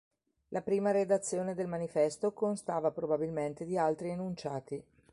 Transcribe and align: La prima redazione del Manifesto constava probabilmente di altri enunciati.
La 0.47 0.63
prima 0.63 0.89
redazione 0.89 1.53
del 1.53 1.67
Manifesto 1.67 2.33
constava 2.33 2.89
probabilmente 2.89 3.65
di 3.65 3.77
altri 3.77 4.09
enunciati. 4.09 4.83